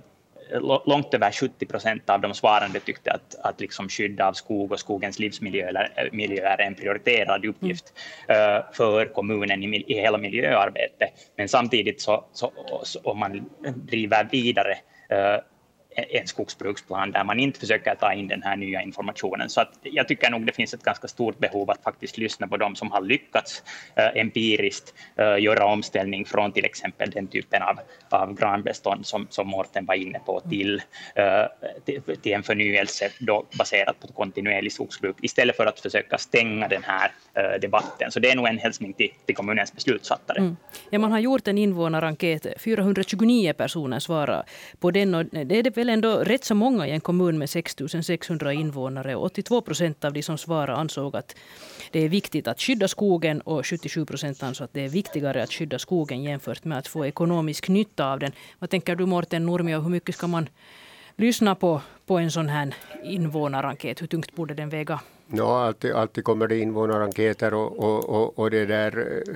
[0.85, 4.79] långt över 70 procent av de svarande tyckte att, att liksom skydd av skog och
[4.79, 7.93] skogens livsmiljö miljö är en prioriterad uppgift
[8.27, 8.57] mm.
[8.57, 11.09] uh, för kommunen i, i hela miljöarbetet.
[11.37, 12.51] Men samtidigt så, så,
[12.83, 14.73] så om man driver vidare
[15.13, 15.39] uh,
[15.95, 19.49] en skogsbruksplan där man inte försöker ta in den här nya informationen.
[19.49, 22.57] Så att jag tycker nog det finns ett ganska stort behov att faktiskt lyssna på
[22.57, 23.63] dem som har lyckats
[23.95, 29.47] eh, empiriskt eh, göra omställning från till exempel den typen av, av granbestånd som, som
[29.47, 30.81] Mårten var inne på till,
[31.15, 31.25] eh,
[31.85, 36.83] till, till, en förnyelse då baserat på kontinuerlig skogsbruk istället för att försöka stänga den
[36.83, 38.11] här eh, debatten.
[38.11, 40.37] Så det är nog en hälsning till, till kommunens beslutsfattare.
[40.37, 40.57] Mm.
[40.89, 42.47] Ja, man har gjort en invånarenkät.
[42.57, 44.43] 429 personer svarar
[44.79, 47.49] på den och det är det väl ändå rätt så många i en kommun med
[47.49, 49.15] 6 600 invånare.
[49.15, 51.35] 82 procent av de som svarade ansåg att
[51.91, 55.53] det är viktigt att skydda skogen och 77 procent ansåg att det är viktigare att
[55.53, 58.31] skydda skogen jämfört med att få ekonomisk nytta av den.
[58.59, 60.49] Vad tänker du Mårten Nurmio, hur mycket ska man
[61.15, 64.01] lyssna på, på en sån här invånarenkät?
[64.01, 64.99] Hur tungt borde den väga?
[65.27, 69.35] Ja, alltid, alltid kommer det invånarenkäter och, och, och, och det där eh,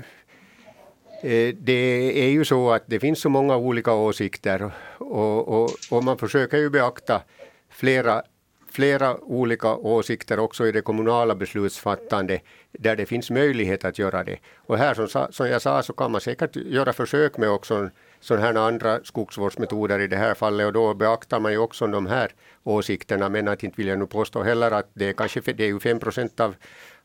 [1.21, 6.03] Eh, det är ju så att det finns så många olika åsikter och, och, och
[6.03, 7.21] man försöker ju beakta
[7.69, 8.23] flera,
[8.71, 14.37] flera olika åsikter också i det kommunala beslutsfattande där det finns möjlighet att göra det.
[14.55, 18.45] Och här som, som jag sa så kan man säkert göra försök med också sådana
[18.45, 22.31] här andra skogsvårdsmetoder i det här fallet och då beaktar man ju också de här
[22.63, 25.67] åsikterna men att inte vill jag nu påstå heller att det är kanske det är
[25.67, 26.55] ju 5 procent av,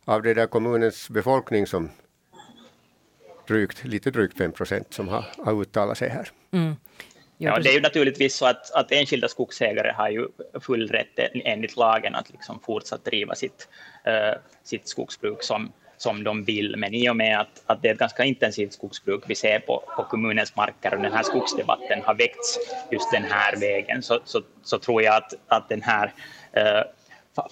[0.05, 1.91] av det där kommunens befolkning som
[3.51, 6.29] drygt, lite drygt 5 procent som har, har uttalat sig här.
[6.53, 6.77] Mm.
[7.43, 10.29] Ja, det är ju naturligtvis så att, att enskilda skogsägare har ju
[10.61, 13.69] full rätt enligt lagen att liksom fortsatt driva sitt,
[14.07, 16.77] uh, sitt skogsbruk som, som de vill.
[16.77, 19.83] Men i och med att, att det är ett ganska intensivt skogsbruk vi ser på,
[19.97, 22.59] på kommunens marker och den här skogsdebatten har väckts
[22.91, 26.07] just den här vägen så, så, så tror jag att, att den här
[26.57, 26.83] uh,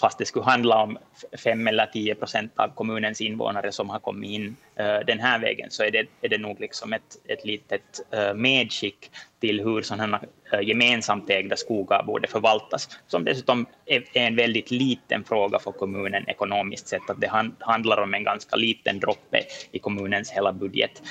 [0.01, 0.99] fast det skulle handla om
[1.45, 5.71] 5 eller 10 procent av kommunens invånare som har kommit in eh, den här vägen,
[5.71, 9.11] så är det, är det nog liksom ett, ett litet eh, medskick
[9.41, 10.21] till hur sådana
[10.53, 16.29] eh, gemensamt ägda skogar borde förvaltas, som dessutom är, en väldigt liten fråga för kommunen
[16.29, 19.41] ekonomiskt sett, att det handlar om en ganska liten droppe
[19.73, 21.03] i kommunens hela budget.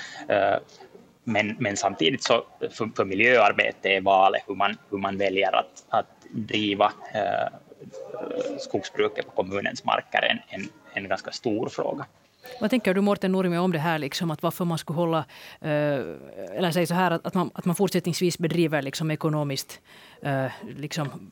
[1.23, 5.85] Men, men, samtidigt så för, för miljöarbete är valet hur man, hur man väljer att,
[5.89, 6.93] att driva
[8.13, 12.05] Eh, skogsbruket på kommunens marker en, en, en ganska stor fråga.
[12.61, 15.25] Vad tänker du Mårten Nurmi om det här, liksom, att varför man skulle hålla,
[15.61, 15.99] eh,
[16.57, 19.81] eller säg så här, att, man, att man fortsättningsvis bedriver liksom ekonomiskt,
[20.21, 20.45] eh,
[20.77, 21.31] liksom,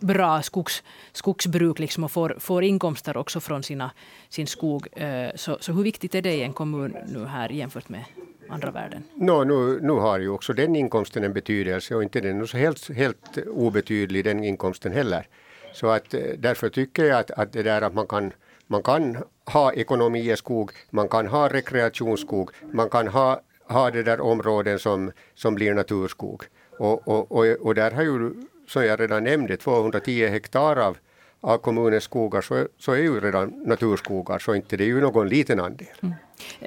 [0.00, 3.90] bra skogs, skogsbruk liksom och får, får inkomster också från sina,
[4.28, 4.88] sin skog.
[4.92, 8.04] Eh, så, så hur viktigt är det i en kommun nu här jämfört med
[8.48, 9.02] andra världen?
[9.14, 12.94] No, nu, nu har ju också den inkomsten en betydelse och inte den så helt,
[12.94, 15.26] helt obetydlig den inkomsten heller.
[15.72, 18.32] Så att eh, därför tycker jag att, att det där att man kan
[18.66, 24.02] man kan ha ekonomi i skog, man kan ha rekreationsskog, man kan ha, ha det
[24.02, 26.44] där områden som, som blir naturskog.
[26.78, 28.34] Och, och, och, och där har ju,
[28.68, 30.96] som jag redan nämnde, 210 hektar av,
[31.44, 35.28] av kommunens skogar så, så är ju redan naturskogar, så inte det är ju någon
[35.28, 35.86] liten andel.
[36.02, 36.14] Mm.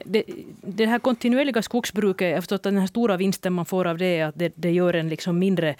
[0.05, 0.23] Det,
[0.61, 3.97] det här kontinuerliga skogsbruket, jag har förstått att den här stora vinsten man får av
[3.97, 5.75] det är att det, det gör en liksom mindre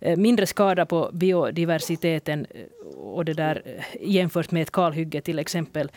[0.00, 5.38] eh, mindre skada på biodiversiteten eh, och det där, eh, jämfört med ett kalhygge till
[5.38, 5.90] exempel.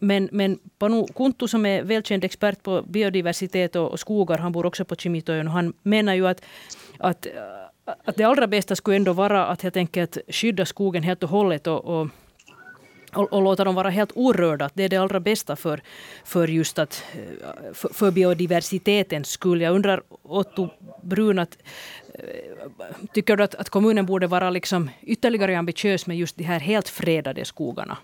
[0.00, 4.66] Men, men Panu Kuntu som är välkänd expert på biodiversitet och, och skogar, han bor
[4.66, 6.44] också på Kimitoön och han menar ju att,
[6.98, 7.26] att,
[8.04, 11.66] att det allra bästa skulle ändå vara att helt enkelt skydda skogen helt och hållet
[11.66, 12.08] och, och
[13.12, 14.70] och, och, låta dem vara helt orörda.
[14.74, 15.80] Det är det allra bästa för,
[16.24, 17.04] för just att,
[17.72, 19.60] för, för biodiversitetens skull.
[19.60, 20.68] Jag undrar, Otto
[21.02, 21.58] Brun, att,
[22.14, 22.22] eh,
[23.12, 26.88] tycker du att, att kommunen borde vara liksom ytterligare ambitiös med just de här helt
[26.88, 27.98] fredade skogarna?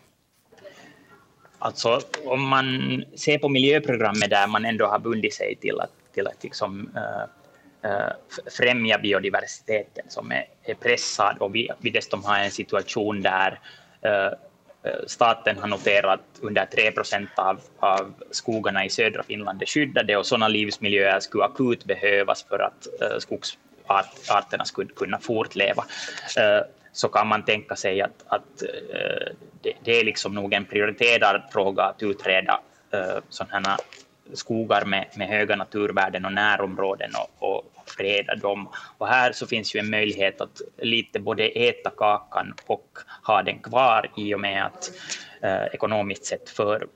[1.59, 2.67] Alltså, om man
[3.17, 7.03] ser på miljöprogrammet där man ändå har bundit sig till att, till att liksom, uh,
[7.03, 7.29] uh,
[7.85, 8.13] Eh,
[8.59, 13.61] främja biodiversiteten som är, är pressad och vi, vi dessutom har en situation där
[14.03, 14.27] eh,
[14.83, 20.17] eh, staten har noterat under 3 procent av, av skogarna i södra Finland är skyddade
[20.17, 25.85] och sådana livsmiljöer skulle akut behövas för att uh, skulle kunna fortleva,
[26.93, 28.63] så kan man tänka sig att, att
[29.63, 32.61] det, det, är liksom nog en prioriterad fråga att utreda
[33.29, 33.79] sådana
[34.33, 38.69] skogar med, med höga naturvärden och närområden och, och freda dem.
[38.99, 43.59] Och här så finns ju en möjlighet att lite både äta kakan och ha den
[43.59, 44.91] kvar i och med att
[45.43, 46.87] eh, ekonomiskt sett för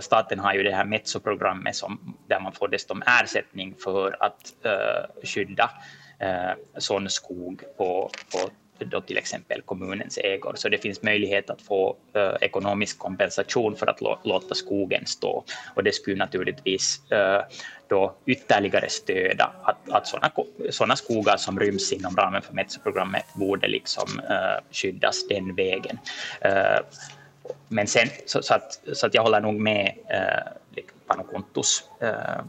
[0.00, 5.26] staten har ju det här Metso-programmet som, där man får dessutom ersättning för att eh,
[5.26, 5.70] skydda
[6.18, 8.50] eh, sån skog på, på
[8.84, 10.52] då till exempel kommunens ägor.
[10.56, 15.44] Så det finns möjlighet att få eh, ekonomisk kompensation för att låta skogen stå.
[15.74, 17.42] Och det skulle naturligtvis eh,
[17.88, 20.30] då ytterligare stöda att, att sådana,
[20.70, 25.98] sådana skogar som ryms inom ramen för Metsoprogrammet borde liksom eh, skyddas den vägen.
[26.40, 26.80] Eh,
[27.68, 32.44] men sen, så, så, att, så att jag håller nog med eh, Panokontos eh,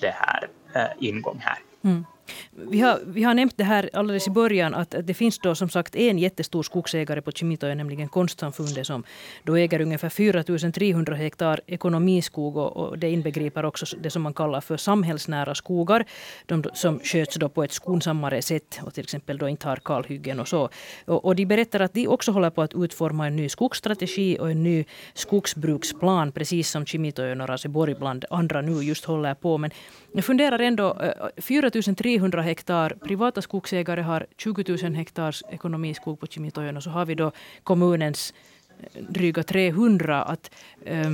[0.00, 1.58] det här eh, ingång här.
[1.84, 2.04] Mm.
[2.50, 5.68] Vi har, vi har nämnt det här alldeles i början att det finns då som
[5.68, 9.04] sagt en jättestor skogsägare på Kimitoja, nämligen Konstsamfundet som
[9.44, 14.34] då äger ungefär 4 300 hektar ekonomiskog och, och det inbegriper också det som man
[14.34, 16.04] kallar för samhällsnära skogar.
[16.46, 20.40] De som sköts då på ett skonsammare sätt och till exempel då inte har kalhyggen
[20.40, 20.68] och så.
[21.04, 24.50] Och, och de berättar att de också håller på att utforma en ny skogsstrategi och
[24.50, 29.58] en ny skogsbruksplan precis som Kimitoja och Raseborg bland andra nu just håller på.
[29.58, 29.70] Men
[30.12, 36.20] jag funderar ändå, eh, eh, 4300 300 hektar privata skogsägare har 20 000 hektars ekonomiskog
[36.20, 37.32] på Kimitojen och så har vi då
[37.64, 38.34] kommunens
[38.80, 40.22] eh, dryga 300.
[40.22, 40.50] Att,
[40.84, 41.10] eh,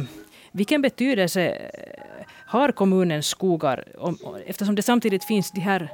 [0.52, 5.88] vilken betydelse eh, har kommunens skogar om, eftersom det samtidigt finns de här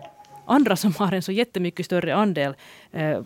[0.46, 2.54] andra som har en så jättemycket större andel.
[2.92, 3.20] Eh,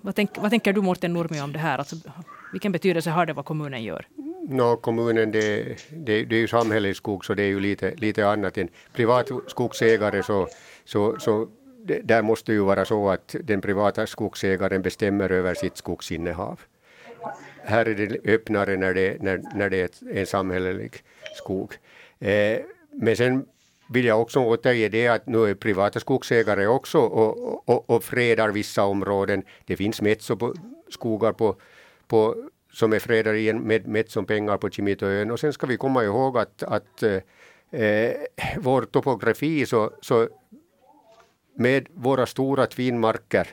[0.00, 1.78] vad, tänk, vad, tänker du Mårten Nurmi om det här?
[1.78, 1.96] Alltså,
[2.52, 4.06] vilken betydelse har det vad kommunen gör?
[4.18, 4.33] Mm.
[4.48, 8.28] No, kommunen det, det, det är ju samhällelig skog så det är ju lite, lite
[8.28, 10.48] annat än privat skogsägare så
[10.84, 11.48] så, så
[11.84, 16.60] det, där måste ju vara så att den privata skogsägaren bestämmer över sitt skogsinnehav.
[17.62, 20.92] Här är det öppnare när det, när, när det är en samhällelig
[21.34, 21.72] skog.
[22.18, 22.58] Eh,
[22.92, 23.46] men sen
[23.90, 28.48] vill jag också återge det att nu är privata skogsägare också och, och, och fredar
[28.48, 29.42] vissa områden.
[29.66, 31.56] Det finns Metso-skogar på,
[32.06, 32.36] på,
[32.74, 35.30] som är fredade med Metso-pengar på Kimitoön.
[35.30, 38.12] Och sen ska vi komma ihåg att, att eh,
[38.58, 40.28] vår topografi så, så
[41.56, 43.48] med våra stora tvinmarker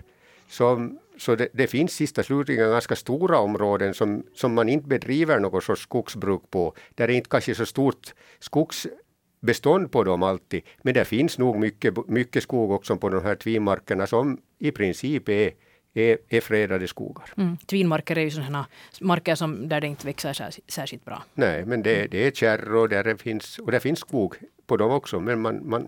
[0.50, 5.40] som så det, det, finns sista slutligen ganska stora områden som, som man inte bedriver
[5.40, 6.74] något sorts skogsbruk på.
[6.96, 10.62] Där är inte kanske så stort skogsbestånd på dem alltid.
[10.82, 15.30] Men det finns nog mycket, mycket skog också på de här tvinmarkerna som i princip
[15.30, 15.52] är,
[15.94, 17.34] är, är fredade skogar.
[17.38, 17.58] Mm.
[17.58, 18.68] Tvinmarker är ju sådana
[19.02, 21.24] marker som, där det inte växer särskilt bra.
[21.34, 24.78] Nej, men det, det är kärr och, där det finns, och det finns skog på
[24.78, 25.20] dem också.
[25.20, 25.84] Men man, man,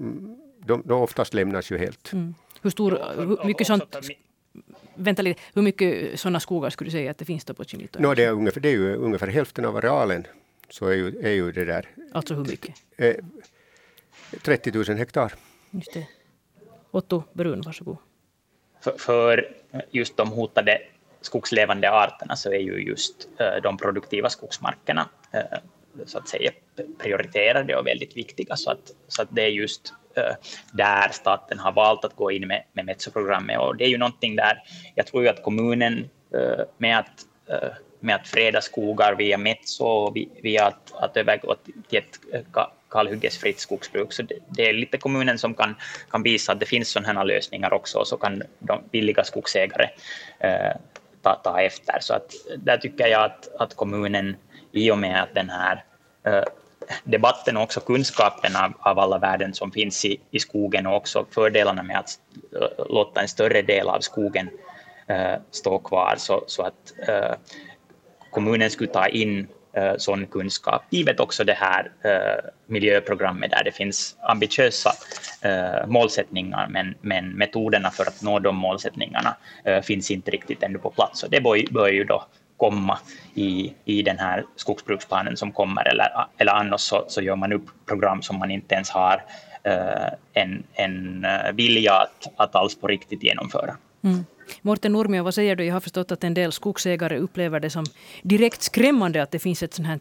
[0.66, 2.14] de, de oftast lämnas ju helt.
[2.14, 2.36] Mm.
[2.62, 3.84] Hur stor, hur mycket sånt
[4.96, 8.00] Vänta lite, hur mycket sådana skogar skulle du säga att det finns då på Kimito?
[8.00, 10.28] No, det, är ungefär, det är ju ungefär hälften av arealen.
[10.70, 11.90] Så är ju, är ju det där.
[12.12, 12.76] Alltså hur mycket?
[12.98, 13.16] Eh,
[14.42, 15.34] 30 000 hektar.
[15.72, 16.08] Just det.
[16.92, 17.98] Otto Brun, varsågod.
[18.84, 19.48] För, för
[19.92, 20.82] just de hotade
[21.22, 25.60] skogslevande arterna så är ju just eh, de produktiva skogsmarkerna eh,
[26.06, 26.52] så att säga
[26.98, 28.56] prioriterade och väldigt viktiga.
[28.56, 30.36] Så att, så att det är just eh,
[30.72, 33.60] där staten har valt att gå in med, med Metso-programmet.
[33.60, 34.64] Och det är ju någonting där
[34.96, 36.10] jag tror ju att kommunen
[36.78, 37.26] med att
[38.00, 41.56] med att freda skogar via Metso och via att, att övergå
[41.90, 42.20] till ett
[42.94, 44.14] kalhyggesfritt skogsbruk.
[44.14, 45.76] Så det, det, är lite kommunen som kan,
[46.12, 49.90] kan visa att det finns sådana här lösningar också, och så kan de billiga skogsägare
[50.40, 50.76] eh,
[51.22, 51.98] ta, ta efter.
[52.02, 54.36] Så att där tycker jag att, att kommunen,
[54.72, 55.84] i och med att den här
[56.24, 56.44] eh,
[57.04, 61.26] debatten och också kunskapen av, av, alla värden som finns i, i skogen och också
[61.32, 62.20] fördelarna med att
[62.90, 64.50] låta en större del av skogen
[65.10, 67.36] uh, stå kvar så, så att uh,
[68.32, 73.72] kommunen skulle ta in eh, sån kunskap, givet också det här eh, miljöprogrammet där det
[73.72, 74.92] finns ambitiösa
[75.42, 80.80] eh, målsättningar, men, men metoderna för att nå de målsättningarna eh, finns inte riktigt ännu
[80.80, 81.20] på plats.
[81.20, 82.24] Så det bör, bör ju då
[82.58, 83.00] komma
[83.34, 86.08] i, i den här skogsbruksplanen som kommer, eller,
[86.38, 89.24] eller annars så, så gör man upp program som man inte ens har
[89.64, 93.78] eh, en, en eh, vilja att, att alls på riktigt genomföra.
[94.04, 94.26] Mm.
[94.62, 95.66] Morten Nurmio, vad säger du?
[95.66, 97.86] Jag har förstått att en del skogsägare upplever det som
[98.22, 100.00] direkt skrämmande att det finns ett sånt här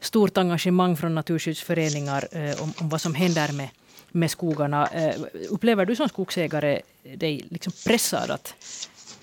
[0.00, 3.68] stort engagemang från naturskyddsföreningar eh, om, om vad som händer med,
[4.12, 4.86] med skogarna.
[4.86, 5.14] Eh,
[5.50, 8.54] upplever du som skogsägare dig liksom pressad att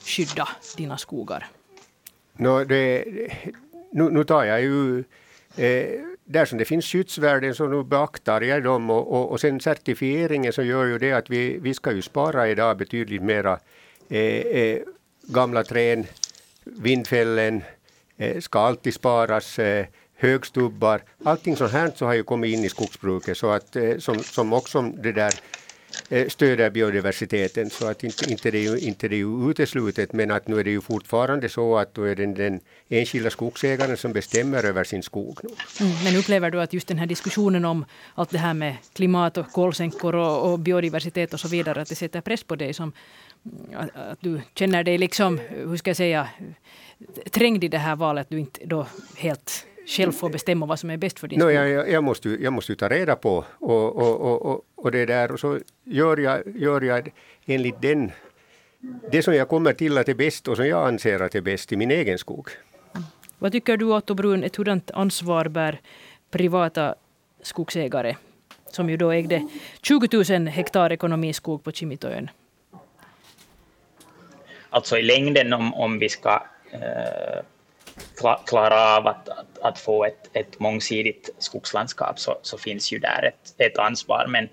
[0.06, 0.48] skydda
[0.78, 1.48] dina skogar?
[2.34, 3.06] No, det,
[3.92, 5.00] nu, nu tar jag ju
[5.56, 9.60] eh, där som det finns skyddsvärden så nu beaktar jag dem och, och, och sen
[9.60, 13.60] certifieringen så gör ju det att vi, vi ska ju spara idag betydligt mera
[14.12, 14.80] Eh, eh,
[15.22, 16.08] gamla träd,
[16.64, 17.64] vindfällen
[18.18, 22.70] eh, ska alltid sparas, eh, högstubbar, allting sånt här så har ju kommit in i
[22.70, 25.34] skogsbruket så att, eh, som, som också det där
[26.10, 30.14] eh, stöder biodiversiteten så att inte, inte, det är ju, inte det är ju uteslutet
[30.14, 33.98] men att nu är det ju fortfarande så att då är det den enskilda skogsägaren
[33.98, 35.40] som bestämmer över sin skog.
[35.80, 39.38] Mm, men upplever du att just den här diskussionen om allt det här med klimat
[39.38, 42.94] och kolsänkor och, och biodiversitet och så vidare att det sätter press på dig som,
[43.76, 46.30] att, att du känner dig liksom, hur ska jag säga,
[47.32, 50.98] trängd i det här valet, du inte då helt själv får bestämma vad som är
[50.98, 51.54] bäst för din no, skog?
[51.54, 55.32] Jag, jag, måste, jag måste ta reda på och, och, och, och, och det där
[55.32, 57.12] och så gör jag, gör jag
[57.46, 58.12] enligt den,
[59.12, 61.72] det som jag kommer till att är bäst och som jag anser att är bäst
[61.72, 62.50] i min egen skog.
[62.96, 63.04] Mm.
[63.40, 65.82] Vad tycker du Otto Brun, ett hurdant ansvar bär
[66.32, 66.96] privata
[67.42, 68.16] skogsägare
[68.72, 69.48] som ju då ägde
[69.82, 72.30] 20 000 hektar ekonomiskog på Kimitoön?
[74.72, 77.44] Alltså i längden om, om vi ska eh,
[78.46, 83.24] klara av att, att, att, få ett, ett mångsidigt skogslandskap så, så finns ju där
[83.26, 84.26] ett, ett ansvar.
[84.30, 84.50] Men,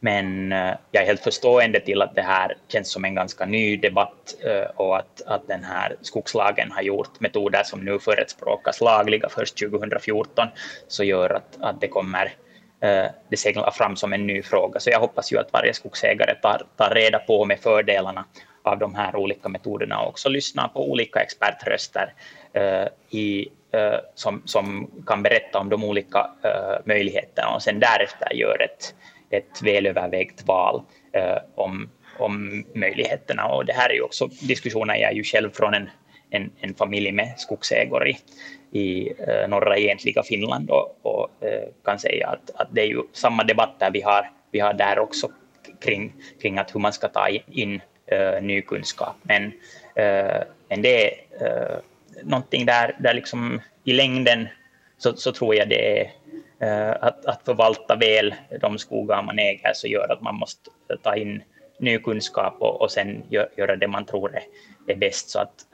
[0.00, 3.76] men eh, jag är helt förstående till att det här känns som en ganska ny
[3.76, 9.28] debatt eh, och att, att den här skogslagen har gjort metoder som nu förespråkas lagliga
[9.28, 10.48] först 2014
[10.88, 12.24] så gör att, att det kommer
[12.80, 14.80] eh, det seglar fram som en ny fråga.
[14.80, 18.24] Så jag hoppas ju att varje skogsägare tar, tar reda på med fördelarna
[18.62, 22.14] av de här olika metoderna och också lyssna på olika expertröster
[22.52, 28.34] eh, i, eh, som, som kan berätta om de olika eh, möjligheterna och sen därefter
[28.34, 28.94] gör ett,
[29.30, 30.82] ett välövervägt val
[31.54, 33.46] om, om möjligheterna.
[33.46, 35.90] Och det här är ju också diskussioner, jag är ju själv från en,
[36.30, 38.18] en, en familj med skogsägor i,
[38.78, 39.12] i
[39.48, 41.28] norra egentliga Finland och, och
[41.84, 45.30] kan säga att, att det är ju samma debatter vi har, vi har där också
[45.80, 47.80] kring, kring att hur man ska ta in
[48.12, 49.16] uh, ny kunskap.
[49.22, 51.78] Men, uh, men det är uh,
[52.22, 54.48] någonting där, där liksom i längden
[54.98, 56.04] så, så tror jag det är
[56.62, 60.70] uh, att, att förvalta väl de skogar man äger så gör att man måste
[61.02, 61.42] ta in
[61.78, 64.42] ny kunskap och, och sen gö, göra det man tror är,
[64.86, 65.30] är bäst.
[65.30, 65.66] Så att,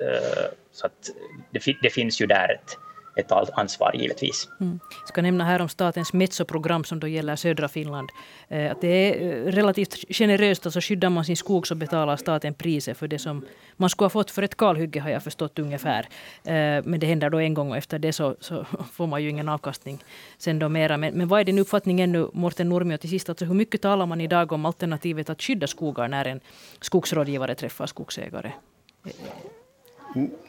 [0.72, 1.11] så att
[1.51, 2.77] det, det finns ju där ett,
[3.16, 4.49] ett ansvar givetvis.
[4.61, 4.81] Mm.
[5.01, 8.11] Jag ska nämna här om statens Metso-program som då gäller södra Finland.
[8.49, 12.55] Eh, att det är eh, relativt generöst, alltså skyddar man sin skog så betalar staten
[12.55, 13.44] priset för det som
[13.77, 16.09] man skulle ha fått för ett kalhygge har jag förstått ungefär.
[16.44, 19.29] Eh, men det händer då en gång och efter det så, så får man ju
[19.31, 20.05] ingen avkastning
[20.38, 20.97] sen då mera.
[20.97, 23.29] Men, men vad är din uppfattning ännu, Morten Nurmio, till sist?
[23.29, 26.40] Alltså hur mycket talar man idag om alternativet att skydda skogar när en
[26.81, 28.53] skogsrådgivare träffar skogsägare?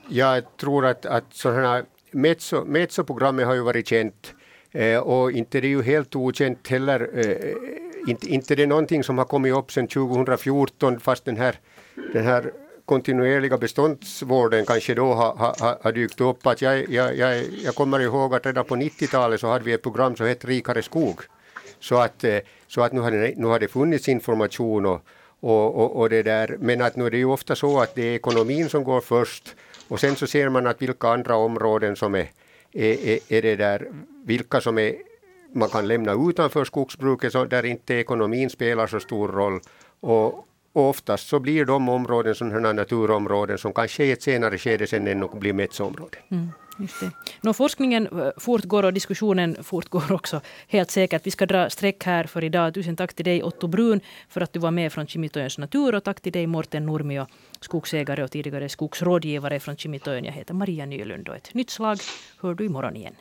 [0.09, 4.33] Jag tror att, att sådana Mezzo, Mezzo-programmet har ju varit känt
[4.71, 7.09] eh, och inte det är ju helt okänt heller.
[7.13, 7.53] Eh,
[8.07, 11.55] inte, inte det är någonting som har kommit upp sedan 2014 fast den här,
[12.13, 12.51] den här
[12.85, 16.47] kontinuerliga beståndsvården kanske då har, har, har dykt upp.
[16.47, 19.83] Att jag, jag, jag, jag kommer ihåg att redan på 90-talet så hade vi ett
[19.83, 21.21] program som hette Rikare skog.
[21.79, 22.37] Så att, eh,
[22.67, 25.01] så att nu, har det, nu har det funnits information och,
[25.39, 26.57] och, och, och det där.
[26.59, 29.55] Men att nu är det ju ofta så att det är ekonomin som går först
[29.89, 32.27] och sen så ser man att vilka andra områden som är,
[32.71, 33.87] är, är, det där,
[34.25, 34.95] vilka som är,
[35.53, 39.59] man kan lämna utanför skogsbruket så där inte ekonomin spelar så stor roll.
[39.99, 40.25] Och,
[40.73, 45.07] och oftast så blir de områden sådana naturområden som kanske i ett senare skede sen
[45.07, 46.21] ännu blir Metsområden.
[46.31, 46.49] Mm.
[46.79, 47.11] Just det.
[47.41, 51.27] Nå, forskningen eh, fortgår och diskussionen fortgår också helt säkert.
[51.27, 52.73] Vi ska dra streck här för idag.
[52.73, 56.03] Tusen tack till dig Otto Brun för att du var med från Kimitojöns natur och
[56.03, 57.27] tack till dig Morten Nurmio,
[57.61, 60.25] skogsägare och tidigare skogsrådgivare från Kimitoön.
[60.25, 61.97] Jag heter Maria Nylund och ett nytt slag
[62.41, 63.15] hör du imorgon igen.